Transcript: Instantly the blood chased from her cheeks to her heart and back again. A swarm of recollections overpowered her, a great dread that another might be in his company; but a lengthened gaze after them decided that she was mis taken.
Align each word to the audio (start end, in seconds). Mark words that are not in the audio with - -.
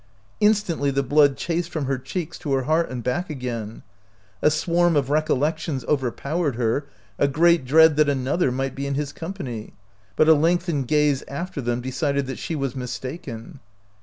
Instantly 0.39 0.89
the 0.89 1.03
blood 1.03 1.37
chased 1.37 1.69
from 1.69 1.85
her 1.85 1.99
cheeks 1.99 2.39
to 2.39 2.51
her 2.53 2.63
heart 2.63 2.89
and 2.89 3.03
back 3.03 3.29
again. 3.29 3.83
A 4.41 4.49
swarm 4.49 4.95
of 4.95 5.11
recollections 5.11 5.85
overpowered 5.85 6.55
her, 6.55 6.87
a 7.19 7.27
great 7.27 7.65
dread 7.65 7.97
that 7.97 8.09
another 8.09 8.51
might 8.51 8.73
be 8.73 8.87
in 8.87 8.95
his 8.95 9.13
company; 9.13 9.73
but 10.15 10.27
a 10.27 10.33
lengthened 10.33 10.87
gaze 10.87 11.23
after 11.27 11.61
them 11.61 11.81
decided 11.81 12.25
that 12.25 12.39
she 12.39 12.55
was 12.55 12.75
mis 12.75 12.97
taken. 12.97 13.59